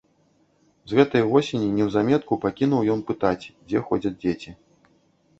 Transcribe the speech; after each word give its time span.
З 0.91 0.97
гэтай 0.99 1.21
восені 1.33 1.67
неўзаметку 1.75 2.33
пакінуў 2.45 2.81
ён 2.93 3.03
пытаць, 3.11 3.45
дзе 3.67 3.83
ходзяць 3.91 4.13
дзеці. 4.23 4.55